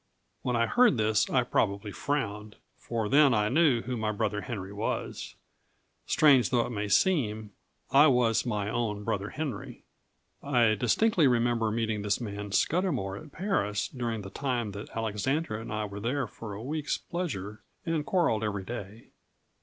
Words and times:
When 0.41 0.55
I 0.55 0.65
heard 0.65 0.97
this 0.97 1.29
I 1.29 1.43
probably 1.43 1.91
frowned; 1.91 2.55
for 2.79 3.07
then 3.07 3.35
I 3.35 3.49
knew 3.49 3.83
who 3.83 3.95
my 3.95 4.11
brother 4.11 4.41
Henry 4.41 4.73
was. 4.73 5.35
Strange 6.07 6.49
though 6.49 6.65
it 6.65 6.71
may 6.71 6.87
seem, 6.87 7.51
I 7.91 8.07
was 8.07 8.43
my 8.43 8.67
own 8.67 9.03
brother 9.03 9.29
Henry. 9.29 9.83
I 10.41 10.73
distinctly 10.73 11.27
remembered 11.27 11.73
meeting 11.73 12.01
this 12.01 12.19
man 12.19 12.51
Scudamour 12.51 13.15
at 13.23 13.31
Paris 13.31 13.89
during 13.89 14.23
the 14.23 14.31
time 14.31 14.71
that 14.71 14.89
Alexander 14.89 15.59
and 15.59 15.71
I 15.71 15.85
were 15.85 15.99
there 15.99 16.25
for 16.25 16.53
a 16.55 16.63
week's 16.63 16.97
pleasure, 16.97 17.61
and 17.85 18.03
quarrelled 18.03 18.43
every 18.43 18.63
day. 18.65 19.09